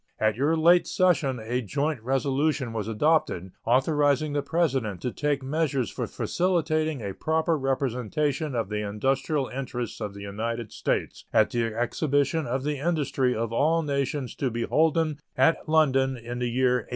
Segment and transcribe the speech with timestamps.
[0.17, 5.91] At your late session a joint resolution was adopted authorizing the President to take measures
[5.91, 11.65] for facilitating a proper representation of the industrial interests of the United States at the
[11.77, 16.77] exhibition of the industry of all nations to be holden at London in the year
[16.77, 16.89] 1862.